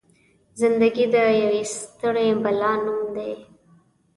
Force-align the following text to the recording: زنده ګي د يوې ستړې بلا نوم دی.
زنده 0.59 0.87
ګي 0.95 1.05
د 1.13 1.15
يوې 1.41 1.61
ستړې 1.73 2.27
بلا 2.43 2.71
نوم 2.83 3.01
دی. 3.15 3.31